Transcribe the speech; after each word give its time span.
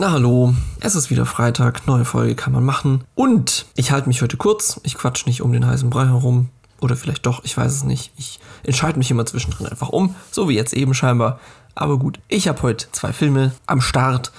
Na 0.00 0.12
hallo, 0.12 0.54
es 0.78 0.94
ist 0.94 1.10
wieder 1.10 1.26
Freitag, 1.26 1.88
neue 1.88 2.04
Folge 2.04 2.36
kann 2.36 2.52
man 2.52 2.64
machen. 2.64 3.02
Und 3.16 3.66
ich 3.74 3.90
halte 3.90 4.06
mich 4.06 4.22
heute 4.22 4.36
kurz, 4.36 4.80
ich 4.84 4.94
quatsch 4.94 5.26
nicht 5.26 5.42
um 5.42 5.52
den 5.52 5.66
heißen 5.66 5.90
Brei 5.90 6.06
herum. 6.06 6.50
Oder 6.80 6.94
vielleicht 6.94 7.26
doch, 7.26 7.42
ich 7.42 7.56
weiß 7.56 7.72
es 7.72 7.82
nicht. 7.82 8.12
Ich 8.16 8.38
entscheide 8.62 8.96
mich 8.96 9.10
immer 9.10 9.26
zwischendrin 9.26 9.66
einfach 9.66 9.88
um, 9.88 10.14
so 10.30 10.48
wie 10.48 10.54
jetzt 10.54 10.72
eben 10.72 10.94
scheinbar. 10.94 11.40
Aber 11.74 11.98
gut, 11.98 12.20
ich 12.28 12.46
habe 12.46 12.62
heute 12.62 12.86
zwei 12.92 13.12
Filme 13.12 13.50
am 13.66 13.80
Start. 13.80 14.30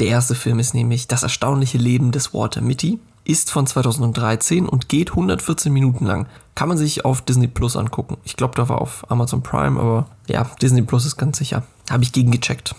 Der 0.00 0.08
erste 0.08 0.34
Film 0.34 0.58
ist 0.58 0.74
nämlich 0.74 1.06
Das 1.06 1.22
erstaunliche 1.22 1.78
Leben 1.78 2.10
des 2.10 2.34
Walter 2.34 2.60
Mitty. 2.60 2.98
Ist 3.22 3.52
von 3.52 3.64
2013 3.64 4.68
und 4.68 4.88
geht 4.88 5.10
114 5.10 5.72
Minuten 5.72 6.04
lang. 6.04 6.26
Kann 6.56 6.68
man 6.68 6.78
sich 6.78 7.04
auf 7.04 7.22
Disney 7.22 7.46
Plus 7.46 7.76
angucken. 7.76 8.16
Ich 8.24 8.34
glaube, 8.34 8.56
da 8.56 8.68
war 8.68 8.80
auf 8.80 9.08
Amazon 9.08 9.44
Prime, 9.44 9.78
aber 9.78 10.08
ja, 10.26 10.50
Disney 10.60 10.82
Plus 10.82 11.06
ist 11.06 11.16
ganz 11.16 11.38
sicher. 11.38 11.62
Habe 11.88 12.02
ich 12.02 12.10
gegengecheckt. 12.10 12.74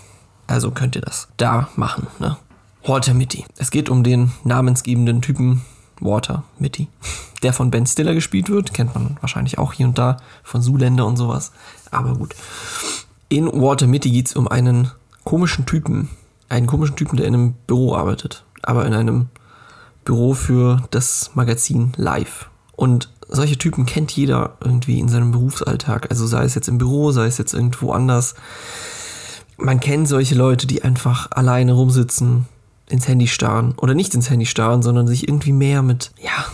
Also 0.48 0.71
könnt 0.71 0.95
ihr 0.95 1.02
das 1.02 1.27
da 1.38 1.70
machen. 1.75 2.07
Ne? 2.20 2.38
Walter 2.86 3.13
Mitty. 3.13 3.45
Es 3.57 3.70
geht 3.70 3.89
um 3.89 4.04
den 4.04 4.31
namensgebenden 4.44 5.21
Typen 5.21 5.62
Walter 5.99 6.44
Mitty, 6.58 6.88
der 7.44 7.54
von 7.54 7.70
Ben 7.70 7.85
Stiller 7.85 8.13
gespielt 8.13 8.49
wird. 8.49 8.73
Kennt 8.73 8.95
man 8.95 9.18
wahrscheinlich 9.21 9.57
auch 9.57 9.73
hier 9.73 9.88
und 9.88 9.98
da 9.98 10.18
von 10.44 10.62
Zuländer 10.62 11.05
und 11.05 11.18
sowas. 11.18 11.52
Aber 11.91 12.16
gut. 12.16 12.34
In 13.30 13.48
Walter 13.48 13.88
Mitty 13.88 14.09
geht 14.09 14.27
es 14.27 14.35
um 14.35 14.48
einen 14.48 14.91
komischen 15.26 15.66
Typen. 15.66 16.09
Einen 16.49 16.68
komischen 16.68 16.95
Typen, 16.95 17.18
der 17.18 17.27
in 17.27 17.34
einem 17.34 17.54
Büro 17.68 17.93
arbeitet. 17.93 18.45
Aber 18.63 18.85
in 18.85 18.93
einem 18.93 19.27
Büro 20.05 20.34
für 20.34 20.84
das 20.91 21.32
Magazin 21.34 21.91
Live. 21.98 22.49
Und 22.77 23.09
solche 23.27 23.57
Typen 23.57 23.85
kennt 23.85 24.12
jeder 24.12 24.55
irgendwie 24.62 24.99
in 24.99 25.09
seinem 25.09 25.32
Berufsalltag. 25.32 26.09
Also 26.09 26.26
sei 26.26 26.45
es 26.45 26.55
jetzt 26.55 26.70
im 26.70 26.77
Büro, 26.77 27.12
sei 27.12 27.26
es 27.26 27.38
jetzt 27.38 27.54
irgendwo 27.54 27.91
anders 27.91 28.35
man 29.57 29.79
kennt 29.79 30.07
solche 30.07 30.35
Leute, 30.35 30.67
die 30.67 30.84
einfach 30.84 31.29
alleine 31.31 31.73
rumsitzen, 31.73 32.45
ins 32.89 33.07
Handy 33.07 33.27
starren 33.27 33.73
oder 33.77 33.93
nicht 33.93 34.15
ins 34.15 34.29
Handy 34.29 34.45
starren, 34.45 34.81
sondern 34.81 35.07
sich 35.07 35.27
irgendwie 35.27 35.52
mehr 35.52 35.81
mit, 35.81 36.11
ja, 36.21 36.45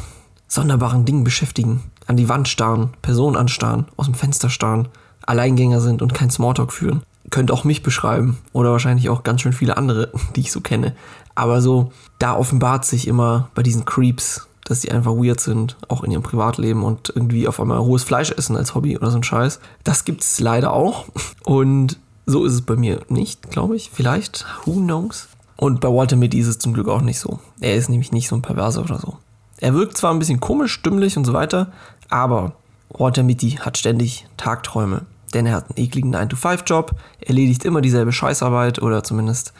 sonderbaren 0.47 1.05
Dingen 1.05 1.23
beschäftigen. 1.23 1.83
An 2.08 2.17
die 2.17 2.30
Wand 2.30 2.47
starren, 2.47 2.89
Personen 3.02 3.36
anstarren, 3.36 3.86
aus 3.97 4.08
dem 4.08 4.16
Fenster 4.16 4.50
starren, 4.50 4.88
Alleingänger 5.25 5.80
sind 5.80 6.02
und 6.02 6.13
kein 6.13 6.30
Smalltalk 6.30 6.73
führen. 6.73 7.03
Könnte 7.30 7.53
auch 7.53 7.63
mich 7.63 7.83
beschreiben 7.83 8.38
oder 8.52 8.72
wahrscheinlich 8.72 9.09
auch 9.09 9.23
ganz 9.23 9.41
schön 9.41 9.53
viele 9.53 9.78
andere, 9.78 10.11
die 10.35 10.41
ich 10.41 10.52
so 10.52 10.61
kenne. 10.61 10.95
Aber 11.35 11.61
so, 11.61 11.91
da 12.19 12.35
offenbart 12.35 12.85
sich 12.85 13.08
immer 13.08 13.50
bei 13.56 13.63
diesen 13.63 13.85
Creeps, 13.85 14.47
dass 14.66 14.81
sie 14.81 14.91
einfach 14.91 15.13
weird 15.13 15.39
sind, 15.39 15.78
auch 15.88 16.03
in 16.03 16.11
ihrem 16.11 16.23
Privatleben 16.23 16.83
und 16.83 17.11
irgendwie 17.13 17.47
auf 17.47 17.59
einmal 17.59 17.80
rohes 17.80 18.03
Fleisch 18.03 18.31
essen 18.31 18.56
als 18.56 18.75
Hobby 18.75 18.97
oder 18.97 19.11
so 19.11 19.17
ein 19.17 19.23
Scheiß. 19.23 19.59
Das 19.83 20.06
gibt's 20.06 20.39
leider 20.39 20.72
auch. 20.73 21.06
Und 21.44 21.97
so 22.25 22.45
ist 22.45 22.53
es 22.53 22.61
bei 22.61 22.75
mir 22.75 23.02
nicht, 23.09 23.49
glaube 23.52 23.75
ich. 23.75 23.89
Vielleicht. 23.93 24.45
Who 24.66 24.73
knows? 24.73 25.27
Und 25.55 25.81
bei 25.81 25.88
Walter 25.88 26.16
Mitty 26.16 26.39
ist 26.39 26.47
es 26.47 26.59
zum 26.59 26.73
Glück 26.73 26.88
auch 26.88 27.02
nicht 27.02 27.19
so. 27.19 27.39
Er 27.59 27.75
ist 27.75 27.89
nämlich 27.89 28.11
nicht 28.11 28.27
so 28.27 28.35
ein 28.35 28.41
Perverser 28.41 28.81
oder 28.81 28.99
so. 28.99 29.17
Er 29.57 29.73
wirkt 29.73 29.97
zwar 29.97 30.11
ein 30.11 30.19
bisschen 30.19 30.39
komisch, 30.39 30.73
stimmlich 30.73 31.16
und 31.16 31.25
so 31.25 31.33
weiter, 31.33 31.71
aber 32.09 32.53
Walter 32.89 33.23
Mitty 33.23 33.51
hat 33.51 33.77
ständig 33.77 34.25
Tagträume. 34.38 35.05
Denn 35.33 35.45
er 35.45 35.55
hat 35.55 35.69
einen 35.69 35.83
ekligen 35.83 36.16
9-to-5-Job, 36.16 36.95
erledigt 37.21 37.66
immer 37.66 37.81
dieselbe 37.81 38.11
Scheißarbeit 38.11 38.81
oder 38.81 39.03
zumindest 39.03 39.53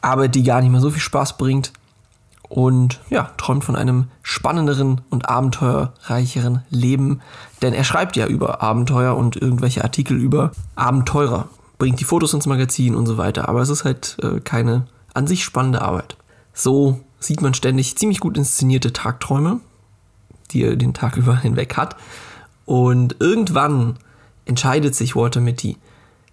Arbeit, 0.00 0.34
die 0.34 0.44
gar 0.44 0.60
nicht 0.60 0.70
mehr 0.70 0.80
so 0.80 0.90
viel 0.90 1.02
Spaß 1.02 1.36
bringt. 1.36 1.72
Und 2.48 3.00
ja, 3.10 3.30
träumt 3.36 3.64
von 3.64 3.76
einem 3.76 4.08
spannenderen 4.22 5.02
und 5.10 5.28
abenteuerreicheren 5.28 6.64
Leben. 6.70 7.20
Denn 7.62 7.74
er 7.74 7.84
schreibt 7.84 8.16
ja 8.16 8.26
über 8.26 8.62
Abenteuer 8.62 9.16
und 9.16 9.36
irgendwelche 9.36 9.84
Artikel 9.84 10.16
über 10.16 10.52
Abenteurer 10.74 11.48
bringt 11.80 11.98
die 11.98 12.04
Fotos 12.04 12.34
ins 12.34 12.46
Magazin 12.46 12.94
und 12.94 13.06
so 13.06 13.16
weiter. 13.16 13.48
Aber 13.48 13.60
es 13.62 13.70
ist 13.70 13.84
halt 13.84 14.16
äh, 14.22 14.38
keine 14.38 14.86
an 15.14 15.26
sich 15.26 15.42
spannende 15.42 15.82
Arbeit. 15.82 16.16
So 16.52 17.00
sieht 17.18 17.40
man 17.40 17.54
ständig 17.54 17.96
ziemlich 17.96 18.20
gut 18.20 18.36
inszenierte 18.36 18.92
Tagträume, 18.92 19.58
die 20.52 20.62
er 20.62 20.76
den 20.76 20.94
Tag 20.94 21.16
über 21.16 21.36
hinweg 21.36 21.76
hat. 21.76 21.96
Und 22.66 23.16
irgendwann 23.18 23.96
entscheidet 24.44 24.94
sich 24.94 25.16
Walter 25.16 25.40
Mitty, 25.40 25.78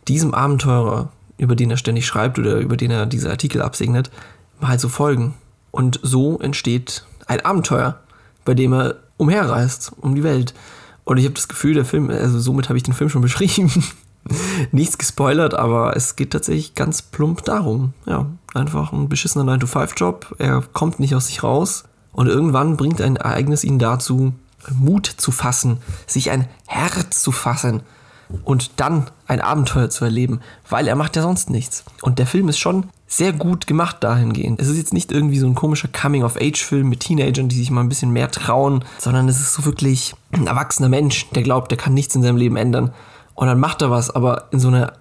diesem 0.08 0.36
Abenteurer, 0.36 1.12
über 1.38 1.56
den 1.56 1.72
er 1.72 1.78
ständig 1.78 2.06
schreibt 2.06 2.38
oder 2.38 2.58
über 2.58 2.78
den 2.78 2.92
er 2.92 3.06
diese 3.06 3.30
Artikel 3.30 3.62
absegnet, 3.62 4.12
mal 4.60 4.78
zu 4.78 4.90
folgen. 4.90 5.34
Und 5.72 6.00
so 6.04 6.40
entsteht 6.40 7.06
ein 7.26 7.42
Abenteuer, 7.42 8.00
bei 8.44 8.54
dem 8.54 8.74
er 8.74 8.96
umherreist, 9.18 9.94
um 10.02 10.14
die 10.14 10.24
Welt. 10.24 10.54
Und 11.06 11.18
ich 11.18 11.26
habe 11.26 11.36
das 11.36 11.48
Gefühl, 11.48 11.74
der 11.74 11.86
Film, 11.86 12.10
also 12.10 12.40
somit 12.40 12.68
habe 12.68 12.78
ich 12.78 12.84
den 12.84 12.94
Film 12.94 13.10
schon 13.10 13.22
beschrieben, 13.24 13.72
nichts 14.72 14.98
gespoilert, 14.98 15.54
aber 15.54 15.96
es 15.96 16.16
geht 16.16 16.32
tatsächlich 16.32 16.76
ganz 16.76 17.02
plump 17.02 17.44
darum. 17.46 17.94
Ja, 18.06 18.28
einfach 18.54 18.92
ein 18.92 19.10
beschissener 19.10 19.52
9-to-5-Job. 19.54 20.36
Er 20.40 20.64
kommt 20.74 21.00
nicht 21.00 21.16
aus 21.16 21.28
sich 21.28 21.44
raus 21.44 21.86
und 22.12 22.28
irgendwann 22.28 22.78
bringt 22.78 23.02
ein 23.02 23.16
Ereignis 23.16 23.64
ihn 23.64 23.80
dazu, 23.80 24.34
Mut 24.74 25.06
zu 25.06 25.32
fassen, 25.32 25.78
sich 26.08 26.32
ein 26.32 26.48
Herz 26.66 27.22
zu 27.22 27.32
fassen 27.32 27.82
und 28.44 28.72
dann 28.78 29.10
ein 29.28 29.40
Abenteuer 29.42 29.90
zu 29.90 30.04
erleben, 30.04 30.42
weil 30.70 30.88
er 30.88 30.96
macht 30.96 31.16
ja 31.16 31.22
sonst 31.22 31.50
nichts. 31.50 31.86
Und 32.02 32.20
der 32.20 32.28
Film 32.28 32.50
ist 32.50 32.60
schon 32.60 32.88
sehr 33.08 33.32
gut 33.32 33.68
gemacht 33.68 33.98
dahingehend. 34.02 34.60
Es 34.60 34.68
ist 34.68 34.78
jetzt 34.78 34.94
nicht 34.94 35.14
irgendwie 35.14 35.40
so 35.40 35.48
ein 35.48 35.56
komischer 35.56 35.88
Coming-of-Age-Film 35.88 36.90
mit 36.90 37.00
Teenagern, 37.00 37.48
die 37.48 37.56
sich 37.56 37.72
mal 37.72 37.82
ein 37.82 37.90
bisschen 37.90 38.12
mehr 38.12 38.30
trauen, 38.30 38.84
sondern 39.00 39.30
es 39.30 39.40
ist 39.40 39.54
so 39.54 39.64
wirklich 39.64 40.14
ein 40.32 40.48
erwachsener 40.48 40.90
Mensch, 40.90 41.30
der 41.30 41.44
glaubt, 41.44 41.72
der 41.72 41.78
kann 41.78 41.94
nichts 41.94 42.16
in 42.16 42.24
seinem 42.24 42.38
Leben 42.38 42.58
ändern 42.58 42.92
und 43.38 43.46
dann 43.46 43.60
macht 43.60 43.84
er 43.84 43.92
was, 43.92 44.10
aber 44.10 44.46
in 44.50 44.60
so 44.60 44.68
einer 44.70 44.94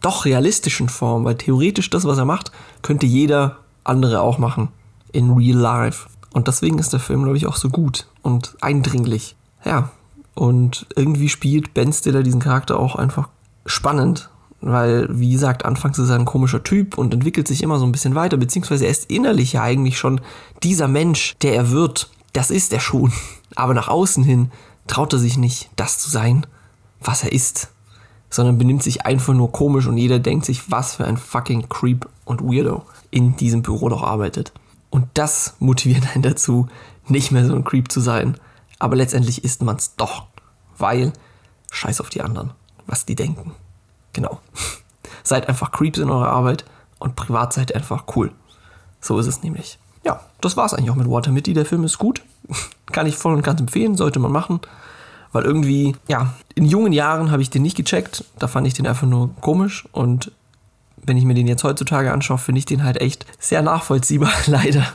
doch 0.00 0.24
realistischen 0.24 0.88
Form, 0.88 1.24
weil 1.24 1.34
theoretisch 1.34 1.90
das, 1.90 2.04
was 2.04 2.18
er 2.18 2.24
macht, 2.24 2.52
könnte 2.82 3.04
jeder 3.04 3.56
andere 3.82 4.20
auch 4.20 4.38
machen. 4.38 4.68
In 5.12 5.32
real 5.32 5.58
life. 5.58 6.08
Und 6.32 6.46
deswegen 6.46 6.78
ist 6.78 6.92
der 6.92 7.00
Film, 7.00 7.24
glaube 7.24 7.36
ich, 7.36 7.48
auch 7.48 7.56
so 7.56 7.68
gut 7.68 8.06
und 8.22 8.56
eindringlich. 8.60 9.34
Ja. 9.64 9.90
Und 10.36 10.86
irgendwie 10.94 11.28
spielt 11.28 11.74
Ben 11.74 11.92
Stiller 11.92 12.22
diesen 12.22 12.40
Charakter 12.40 12.78
auch 12.78 12.94
einfach 12.94 13.28
spannend, 13.66 14.30
weil, 14.60 15.08
wie 15.10 15.32
gesagt, 15.32 15.64
anfangs 15.64 15.98
ist 15.98 16.10
er 16.10 16.14
ein 16.14 16.24
komischer 16.26 16.62
Typ 16.62 16.96
und 16.96 17.12
entwickelt 17.12 17.48
sich 17.48 17.60
immer 17.60 17.80
so 17.80 17.86
ein 17.86 17.92
bisschen 17.92 18.14
weiter, 18.14 18.36
beziehungsweise 18.36 18.84
er 18.84 18.92
ist 18.92 19.10
innerlich 19.10 19.54
ja 19.54 19.62
eigentlich 19.62 19.98
schon 19.98 20.20
dieser 20.62 20.86
Mensch, 20.86 21.34
der 21.42 21.56
er 21.56 21.70
wird. 21.70 22.08
Das 22.34 22.52
ist 22.52 22.72
er 22.72 22.80
schon. 22.80 23.12
Aber 23.56 23.74
nach 23.74 23.88
außen 23.88 24.22
hin 24.22 24.52
traut 24.86 25.12
er 25.12 25.18
sich 25.18 25.36
nicht, 25.36 25.70
das 25.74 25.98
zu 25.98 26.08
sein, 26.08 26.46
was 27.00 27.24
er 27.24 27.32
ist 27.32 27.70
sondern 28.30 28.58
benimmt 28.58 28.82
sich 28.82 29.04
einfach 29.04 29.34
nur 29.34 29.52
komisch 29.52 29.86
und 29.86 29.98
jeder 29.98 30.18
denkt 30.20 30.46
sich, 30.46 30.70
was 30.70 30.94
für 30.94 31.04
ein 31.04 31.16
fucking 31.16 31.68
Creep 31.68 32.08
und 32.24 32.42
Weirdo 32.42 32.84
in 33.10 33.36
diesem 33.36 33.62
Büro 33.62 33.88
doch 33.88 34.02
arbeitet. 34.02 34.52
Und 34.88 35.06
das 35.14 35.56
motiviert 35.58 36.14
einen 36.14 36.22
dazu, 36.22 36.68
nicht 37.08 37.32
mehr 37.32 37.44
so 37.44 37.54
ein 37.54 37.64
Creep 37.64 37.90
zu 37.90 38.00
sein. 38.00 38.36
Aber 38.78 38.96
letztendlich 38.96 39.44
ist 39.44 39.62
man 39.62 39.76
es 39.76 39.96
doch, 39.96 40.26
weil 40.78 41.12
scheiß 41.70 42.00
auf 42.00 42.08
die 42.08 42.22
anderen, 42.22 42.52
was 42.86 43.04
die 43.04 43.16
denken. 43.16 43.52
Genau. 44.12 44.40
seid 45.22 45.48
einfach 45.48 45.70
Creeps 45.72 45.98
in 45.98 46.10
eurer 46.10 46.28
Arbeit 46.28 46.64
und 46.98 47.16
privat 47.16 47.52
seid 47.52 47.74
einfach 47.74 48.04
cool. 48.14 48.32
So 49.00 49.18
ist 49.18 49.26
es 49.26 49.42
nämlich. 49.42 49.78
Ja, 50.04 50.20
das 50.40 50.56
war's 50.56 50.74
eigentlich 50.74 50.90
auch 50.90 50.96
mit 50.96 51.10
Water 51.10 51.32
Mitty. 51.32 51.52
Der 51.52 51.66
Film 51.66 51.84
ist 51.84 51.98
gut. 51.98 52.22
Kann 52.86 53.06
ich 53.06 53.16
voll 53.16 53.34
und 53.34 53.42
ganz 53.42 53.60
empfehlen, 53.60 53.96
sollte 53.96 54.18
man 54.18 54.32
machen. 54.32 54.60
Weil 55.32 55.44
irgendwie, 55.44 55.96
ja, 56.08 56.34
in 56.54 56.64
jungen 56.64 56.92
Jahren 56.92 57.30
habe 57.30 57.42
ich 57.42 57.50
den 57.50 57.62
nicht 57.62 57.76
gecheckt. 57.76 58.24
Da 58.38 58.48
fand 58.48 58.66
ich 58.66 58.74
den 58.74 58.86
einfach 58.86 59.06
nur 59.06 59.30
komisch. 59.40 59.84
Und 59.92 60.32
wenn 60.96 61.16
ich 61.16 61.24
mir 61.24 61.34
den 61.34 61.46
jetzt 61.46 61.64
heutzutage 61.64 62.12
anschaue, 62.12 62.38
finde 62.38 62.58
ich 62.58 62.66
den 62.66 62.84
halt 62.84 63.00
echt 63.00 63.26
sehr 63.38 63.62
nachvollziehbar, 63.62 64.32
leider. 64.46 64.86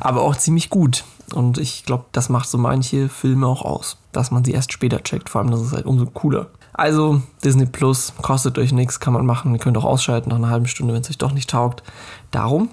Aber 0.00 0.22
auch 0.22 0.36
ziemlich 0.36 0.70
gut. 0.70 1.04
Und 1.34 1.58
ich 1.58 1.84
glaube, 1.84 2.06
das 2.12 2.28
macht 2.28 2.48
so 2.48 2.58
manche 2.58 3.08
Filme 3.08 3.46
auch 3.46 3.62
aus, 3.62 3.98
dass 4.12 4.30
man 4.30 4.44
sie 4.44 4.52
erst 4.52 4.72
später 4.72 5.02
checkt. 5.02 5.28
Vor 5.28 5.40
allem, 5.40 5.50
das 5.50 5.60
ist 5.60 5.72
halt 5.72 5.86
umso 5.86 6.06
cooler. 6.06 6.48
Also, 6.72 7.20
Disney 7.44 7.66
Plus 7.66 8.14
kostet 8.22 8.58
euch 8.58 8.72
nichts, 8.72 9.00
kann 9.00 9.12
man 9.12 9.26
machen. 9.26 9.52
Ihr 9.52 9.58
könnt 9.58 9.76
auch 9.76 9.84
ausschalten 9.84 10.30
nach 10.30 10.36
einer 10.36 10.48
halben 10.48 10.66
Stunde, 10.66 10.94
wenn 10.94 11.02
es 11.02 11.10
euch 11.10 11.18
doch 11.18 11.32
nicht 11.32 11.50
taugt. 11.50 11.82
Darum, 12.30 12.70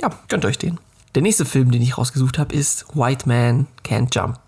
ja, 0.00 0.10
gönnt 0.28 0.44
euch 0.44 0.58
den. 0.58 0.78
Der 1.14 1.22
nächste 1.22 1.44
Film, 1.44 1.70
den 1.70 1.80
ich 1.80 1.96
rausgesucht 1.96 2.38
habe, 2.38 2.54
ist 2.54 2.86
White 2.94 3.28
Man 3.28 3.66
Can't 3.84 4.14
Jump. 4.14 4.38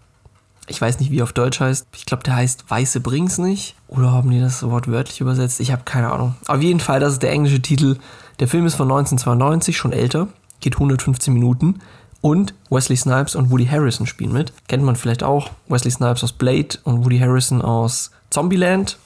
Ich 0.69 0.81
weiß 0.81 1.00
nicht, 1.00 1.11
wie 1.11 1.20
er 1.20 1.25
auf 1.25 1.32
Deutsch 1.32 1.61
heißt. 1.61 1.87
Ich 1.97 2.05
glaube, 2.05 2.23
der 2.23 2.37
heißt 2.37 2.70
Weiße 2.70 3.00
bring's 3.00 3.38
nicht. 3.38 3.75
Oder 3.88 4.12
haben 4.12 4.31
die 4.31 4.41
das 4.41 4.62
Wort 4.62 4.88
wörtlich 4.88 5.20
übersetzt? 5.20 5.61
Ich 5.61 5.73
habe 5.73 5.82
keine 5.85 6.12
Ahnung. 6.12 6.35
Auf 6.47 6.62
jeden 6.62 6.81
Fall, 6.81 7.00
das 7.00 7.15
ist 7.15 7.23
der 7.23 7.32
englische 7.32 7.61
Titel. 7.61 7.97
Der 8.38 8.49
Film 8.49 8.67
ist 8.67 8.75
von 8.75 8.87
1992, 8.87 9.76
schon 9.76 9.93
älter. 9.93 10.29
Geht 10.61 10.75
115 10.75 11.32
Minuten. 11.32 11.81
Und 12.20 12.55
Wesley 12.69 12.97
Snipes 12.97 13.35
und 13.35 13.50
Woody 13.50 13.67
Harrison 13.67 14.06
spielen 14.06 14.32
mit. 14.32 14.53
Kennt 14.69 14.85
man 14.85 14.97
vielleicht 14.97 15.23
auch. 15.23 15.50
Wesley 15.69 15.91
Snipes 15.91 16.23
aus 16.23 16.32
Blade 16.32 16.79
und 16.85 17.05
Woody 17.05 17.19
Harrison 17.19 17.62
aus 17.62 18.11
Zombieland. 18.31 18.99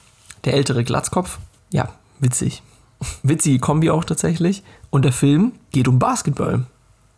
Der 0.43 0.55
ältere 0.55 0.83
Glatzkopf. 0.83 1.39
Ja, 1.69 1.89
witzig. 2.19 2.61
Witzige 3.23 3.59
Kombi 3.59 3.89
auch 3.89 4.03
tatsächlich. 4.03 4.63
Und 4.89 5.05
der 5.05 5.13
Film 5.13 5.53
geht 5.71 5.87
um 5.87 5.99
Basketball. 5.99 6.65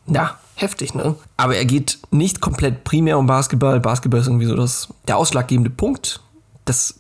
Ja, 0.08 0.38
heftig, 0.56 0.94
ne? 0.96 1.16
Aber 1.38 1.56
er 1.56 1.66
geht 1.66 2.00
nicht 2.12 2.42
komplett 2.42 2.84
primär 2.84 3.18
um 3.18 3.28
Basketball. 3.28 3.80
Basketball 3.80 4.22
ist 4.22 4.28
irgendwie 4.28 4.46
so 4.46 4.56
das, 4.56 4.88
der 5.08 5.18
ausschlaggebende 5.18 5.70
Punkt, 5.70 6.22
das 6.66 7.00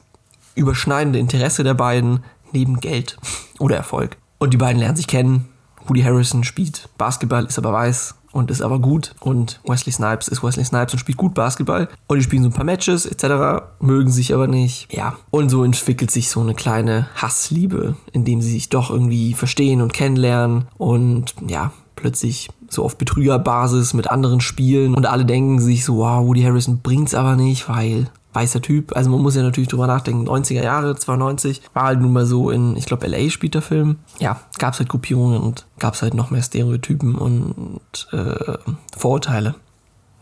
überschneidende 0.55 1.19
Interesse 1.19 1.63
der 1.63 1.73
beiden 1.73 2.23
neben 2.51 2.79
Geld 2.79 3.17
oder 3.59 3.75
Erfolg. 3.75 4.17
Und 4.37 4.53
die 4.53 4.57
beiden 4.57 4.79
lernen 4.79 4.97
sich 4.97 5.07
kennen, 5.07 5.49
Woody 5.87 6.01
Harrison 6.01 6.43
spielt 6.43 6.89
Basketball, 6.97 7.45
ist 7.45 7.57
aber 7.57 7.71
weiß 7.71 8.15
und 8.31 8.51
ist 8.51 8.61
aber 8.61 8.79
gut. 8.79 9.15
Und 9.19 9.61
Wesley 9.63 9.93
Snipes 9.93 10.27
ist 10.27 10.43
Wesley 10.43 10.65
Snipes 10.65 10.93
und 10.93 10.99
spielt 10.99 11.17
gut 11.17 11.33
Basketball. 11.33 11.87
Und 12.07 12.17
die 12.17 12.23
spielen 12.23 12.43
so 12.43 12.49
ein 12.49 12.53
paar 12.53 12.65
Matches 12.65 13.05
etc., 13.05 13.63
mögen 13.79 14.11
sich 14.11 14.33
aber 14.33 14.47
nicht. 14.47 14.91
Ja, 14.91 15.15
und 15.29 15.49
so 15.49 15.63
entwickelt 15.63 16.11
sich 16.11 16.29
so 16.29 16.41
eine 16.41 16.53
kleine 16.53 17.07
Hassliebe, 17.15 17.95
indem 18.11 18.41
sie 18.41 18.51
sich 18.51 18.69
doch 18.69 18.89
irgendwie 18.89 19.33
verstehen 19.33 19.81
und 19.81 19.93
kennenlernen. 19.93 20.67
Und 20.77 21.33
ja, 21.47 21.71
plötzlich 21.95 22.49
so 22.69 22.83
auf 22.83 22.97
Betrügerbasis 22.97 23.93
mit 23.93 24.09
anderen 24.09 24.41
spielen 24.41 24.95
und 24.95 25.05
alle 25.05 25.25
denken 25.25 25.59
sich 25.59 25.85
so, 25.85 25.97
wow, 25.97 26.25
Woody 26.25 26.43
Harrison 26.43 26.79
bringt's 26.79 27.13
aber 27.13 27.35
nicht, 27.35 27.69
weil 27.69 28.09
weißer 28.35 28.61
Typ. 28.61 28.95
Also 28.95 29.09
man 29.09 29.21
muss 29.21 29.35
ja 29.35 29.41
natürlich 29.41 29.69
drüber 29.69 29.87
nachdenken. 29.87 30.27
90er 30.27 30.63
Jahre, 30.63 30.95
92, 30.95 31.61
war 31.73 31.83
halt 31.83 32.01
nun 32.01 32.13
mal 32.13 32.25
so 32.25 32.51
in, 32.51 32.75
ich 32.75 32.85
glaube, 32.85 33.07
LA 33.07 33.29
spielt 33.29 33.55
der 33.55 33.61
Film. 33.61 33.97
Ja, 34.19 34.39
gab 34.59 34.73
es 34.73 34.79
halt 34.79 34.89
Gruppierungen 34.89 35.41
und 35.41 35.65
gab 35.79 35.93
es 35.93 36.01
halt 36.01 36.13
noch 36.13 36.31
mehr 36.31 36.43
Stereotypen 36.43 37.15
und 37.15 37.79
äh, 38.11 38.57
Vorurteile. 38.95 39.55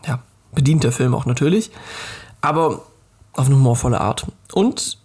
Ja, 0.06 0.20
bedient 0.54 0.84
der 0.84 0.92
Film 0.92 1.14
auch 1.14 1.26
natürlich. 1.26 1.70
Aber 2.40 2.82
auf 3.32 3.46
eine 3.46 3.56
humorvolle 3.56 4.00
Art. 4.00 4.26
Und 4.52 4.98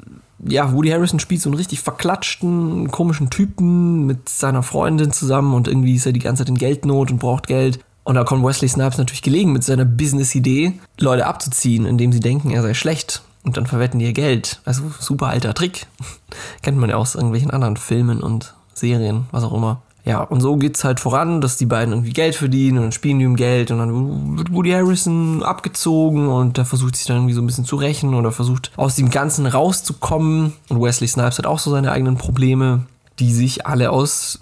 ja, 0.48 0.74
Woody 0.74 0.90
Harrison 0.90 1.20
spielt 1.20 1.42
so 1.42 1.50
einen 1.50 1.58
richtig 1.58 1.82
verklatschten, 1.82 2.92
komischen 2.92 3.30
Typen 3.30 4.06
mit 4.06 4.30
seiner 4.30 4.64
Freundin 4.64 5.12
zusammen 5.12 5.54
und 5.54 5.68
irgendwie 5.68 5.96
ist 5.96 6.06
er 6.06 6.14
die 6.14 6.20
ganze 6.20 6.42
Zeit 6.44 6.50
in 6.50 6.58
Geldnot 6.58 7.12
und 7.12 7.20
braucht 7.20 7.48
Geld. 7.48 7.80
Und 8.04 8.16
da 8.16 8.24
kommt 8.24 8.46
Wesley 8.46 8.70
Snipes 8.70 8.98
natürlich 8.98 9.22
gelegen 9.22 9.52
mit 9.52 9.64
seiner 9.64 9.86
Business-Idee, 9.86 10.74
Leute 11.00 11.28
abzuziehen, 11.28 11.86
indem 11.86 12.12
sie 12.12 12.22
denken, 12.22 12.50
er 12.50 12.62
sei 12.62 12.74
schlecht. 12.74 13.22
Und 13.44 13.58
dann 13.58 13.68
verwetten 13.68 14.00
die 14.00 14.06
ihr 14.06 14.14
Geld. 14.14 14.62
Also 14.66 14.92
super 15.00 15.28
alter 15.28 15.54
Trick. 15.54 15.88
Kennt 16.62 16.78
man 16.78 16.90
ja 16.90 16.98
aus 16.98 17.16
irgendwelchen 17.16 17.52
anderen 17.52 17.78
Filmen 17.78 18.22
und 18.22 18.54
Serien, 18.74 19.26
was 19.32 19.44
auch 19.44 19.54
immer. 19.54 19.82
Ja, 20.06 20.22
und 20.22 20.42
so 20.42 20.56
geht's 20.56 20.84
halt 20.84 21.00
voran, 21.00 21.42
dass 21.42 21.58
die 21.58 21.66
beiden 21.66 21.94
irgendwie 21.94 22.14
Geld 22.14 22.36
verdienen 22.36 22.78
und 22.78 22.84
dann 22.86 22.92
spielen 22.92 23.20
die 23.20 23.26
um 23.26 23.36
Geld 23.36 23.70
und 23.70 23.80
dann 23.80 24.38
wird 24.38 24.52
Woody 24.52 24.72
Harrison 24.72 25.44
abgezogen 25.44 26.30
und 26.30 26.58
der 26.58 26.66
versucht 26.66 26.96
sich 26.96 27.06
dann 27.06 27.18
irgendwie 27.18 27.34
so 27.34 27.42
ein 27.42 27.46
bisschen 27.46 27.66
zu 27.66 27.76
rächen 27.76 28.14
oder 28.14 28.32
versucht 28.32 28.72
aus 28.78 28.96
dem 28.96 29.10
Ganzen 29.10 29.46
rauszukommen. 29.46 30.54
Und 30.70 30.82
Wesley 30.82 31.08
Snipes 31.08 31.38
hat 31.38 31.46
auch 31.46 31.60
so 31.60 31.72
seine 31.72 31.92
eigenen 31.92 32.18
Probleme, 32.18 32.86
die 33.20 33.34
sich 33.34 33.68
alle 33.68 33.92
aus 33.92 34.40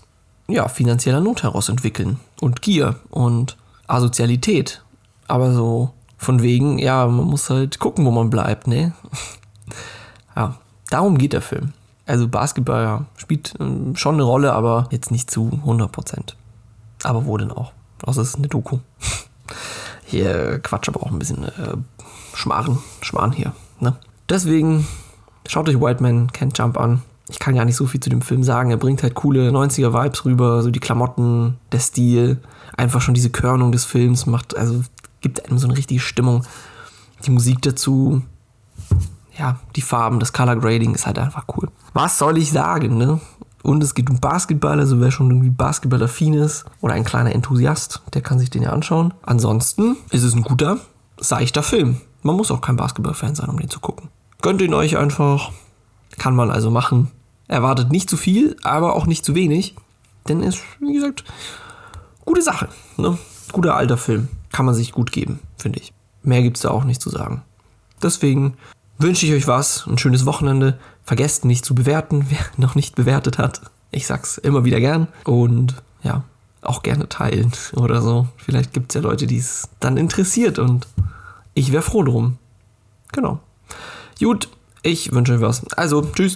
ja, 0.47 0.67
finanzieller 0.67 1.21
Not 1.21 1.43
heraus 1.43 1.69
entwickeln 1.69 2.19
und 2.39 2.61
Gier 2.61 2.95
und 3.09 3.57
Asozialität. 3.87 4.83
Aber 5.27 5.53
so 5.53 5.91
von 6.17 6.41
wegen, 6.41 6.79
ja, 6.79 7.05
man 7.07 7.25
muss 7.25 7.49
halt 7.49 7.79
gucken, 7.79 8.05
wo 8.05 8.11
man 8.11 8.29
bleibt, 8.29 8.67
ne? 8.67 8.93
ja, 10.35 10.55
darum 10.89 11.17
geht 11.17 11.33
der 11.33 11.41
Film. 11.41 11.73
Also 12.07 12.27
Basketball 12.27 12.83
ja, 12.83 13.05
spielt 13.17 13.53
ähm, 13.59 13.95
schon 13.95 14.15
eine 14.15 14.23
Rolle, 14.23 14.53
aber 14.53 14.87
jetzt 14.91 15.11
nicht 15.11 15.29
zu 15.29 15.61
100%. 15.65 16.33
Aber 17.03 17.25
wo 17.25 17.37
denn 17.37 17.51
auch? 17.51 17.73
Außer 18.03 18.21
es 18.21 18.29
ist 18.29 18.37
eine 18.37 18.47
Doku. 18.47 18.79
Hier 20.05 20.59
Quatsch 20.59 20.87
aber 20.87 21.03
auch 21.03 21.11
ein 21.11 21.19
bisschen 21.19 21.43
äh, 21.43 21.77
Schmarren, 22.33 22.79
Schmarrn 23.01 23.33
hier. 23.33 23.51
Ne? 23.81 23.97
Deswegen 24.29 24.87
schaut 25.45 25.67
euch 25.67 25.81
White 25.81 26.01
Man 26.01 26.29
Can't 26.31 26.57
Jump 26.57 26.79
an 26.79 27.01
ich 27.29 27.39
kann 27.39 27.55
gar 27.55 27.65
nicht 27.65 27.75
so 27.75 27.85
viel 27.85 27.99
zu 27.99 28.09
dem 28.09 28.21
Film 28.21 28.43
sagen. 28.43 28.71
Er 28.71 28.77
bringt 28.77 29.03
halt 29.03 29.15
coole 29.15 29.49
90er-Vibes 29.49 30.25
rüber, 30.25 30.63
so 30.63 30.71
die 30.71 30.79
Klamotten, 30.79 31.57
der 31.71 31.79
Stil, 31.79 32.39
einfach 32.75 33.01
schon 33.01 33.13
diese 33.13 33.29
Körnung 33.29 33.71
des 33.71 33.85
Films 33.85 34.25
macht, 34.25 34.55
also 34.55 34.81
gibt 35.21 35.45
einem 35.45 35.57
so 35.57 35.67
eine 35.67 35.77
richtige 35.77 35.99
Stimmung. 35.99 36.45
Die 37.25 37.31
Musik 37.31 37.61
dazu, 37.63 38.21
ja, 39.37 39.59
die 39.75 39.81
Farben, 39.81 40.19
das 40.19 40.31
Color 40.31 40.57
Grading 40.57 40.95
ist 40.95 41.05
halt 41.05 41.19
einfach 41.19 41.45
cool. 41.57 41.69
Was 41.97 42.19
soll 42.19 42.37
ich 42.37 42.51
sagen, 42.51 42.99
ne? 42.99 43.19
Und 43.63 43.81
es 43.81 43.95
geht 43.95 44.11
um 44.11 44.19
Basketball, 44.19 44.79
also 44.79 44.99
wer 45.01 45.09
schon 45.09 45.31
irgendwie 45.31 45.49
Basketball-affin 45.49 46.35
ist 46.35 46.65
oder 46.79 46.93
ein 46.93 47.03
kleiner 47.03 47.33
Enthusiast, 47.33 48.03
der 48.13 48.21
kann 48.21 48.37
sich 48.37 48.51
den 48.51 48.61
ja 48.61 48.69
anschauen. 48.69 49.15
Ansonsten 49.23 49.97
ist 50.11 50.21
es 50.21 50.35
ein 50.35 50.43
guter, 50.43 50.77
seichter 51.19 51.63
Film. 51.63 51.99
Man 52.21 52.35
muss 52.35 52.51
auch 52.51 52.61
kein 52.61 52.75
Basketball-Fan 52.75 53.33
sein, 53.33 53.49
um 53.49 53.57
den 53.57 53.71
zu 53.71 53.79
gucken. 53.79 54.09
Gönnt 54.43 54.61
ihn 54.61 54.75
euch 54.75 54.95
einfach. 54.95 55.51
Kann 56.19 56.35
man 56.35 56.51
also 56.51 56.69
machen. 56.69 57.09
Erwartet 57.47 57.91
nicht 57.91 58.11
zu 58.11 58.15
viel, 58.15 58.55
aber 58.61 58.95
auch 58.95 59.07
nicht 59.07 59.25
zu 59.25 59.33
wenig. 59.33 59.73
Denn 60.29 60.43
es 60.43 60.57
ist, 60.57 60.63
wie 60.79 60.93
gesagt, 60.93 61.23
gute 62.25 62.43
Sache. 62.43 62.69
Ne? 62.97 63.17
Guter 63.51 63.75
alter 63.75 63.97
Film. 63.97 64.27
Kann 64.51 64.67
man 64.67 64.75
sich 64.75 64.91
gut 64.91 65.11
geben, 65.11 65.39
finde 65.57 65.79
ich. 65.79 65.93
Mehr 66.21 66.43
gibt 66.43 66.57
es 66.57 66.61
da 66.61 66.69
auch 66.69 66.83
nicht 66.83 67.01
zu 67.01 67.09
sagen. 67.09 67.41
Deswegen 68.03 68.55
wünsche 68.97 69.25
ich 69.25 69.33
euch 69.33 69.47
was, 69.47 69.85
ein 69.87 69.97
schönes 69.97 70.25
Wochenende. 70.25 70.77
Vergesst 71.03 71.45
nicht 71.45 71.65
zu 71.65 71.75
bewerten, 71.75 72.25
wer 72.29 72.39
noch 72.57 72.75
nicht 72.75 72.95
bewertet 72.95 73.37
hat. 73.37 73.61
Ich 73.91 74.07
sag's 74.07 74.37
immer 74.37 74.65
wieder 74.65 74.79
gern. 74.79 75.07
Und 75.23 75.75
ja, 76.03 76.23
auch 76.61 76.83
gerne 76.83 77.09
teilen 77.09 77.51
oder 77.75 78.01
so. 78.01 78.27
Vielleicht 78.37 78.73
gibt 78.73 78.91
es 78.91 78.95
ja 78.95 79.01
Leute, 79.01 79.27
die 79.27 79.37
es 79.37 79.69
dann 79.79 79.97
interessiert 79.97 80.59
und 80.59 80.87
ich 81.53 81.71
wäre 81.71 81.83
froh 81.83 82.03
drum. 82.03 82.37
Genau. 83.13 83.39
Gut, 84.19 84.49
ich 84.83 85.11
wünsche 85.11 85.33
euch 85.33 85.41
was. 85.41 85.65
Also, 85.73 86.01
tschüss. 86.01 86.35